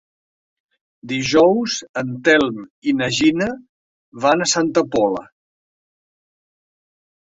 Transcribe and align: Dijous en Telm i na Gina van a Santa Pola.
Dijous 1.11 1.75
en 2.01 2.15
Telm 2.27 2.57
i 2.91 2.95
na 3.01 3.11
Gina 3.19 3.49
van 4.25 4.45
a 4.47 4.49
Santa 4.55 4.85
Pola. 4.97 5.25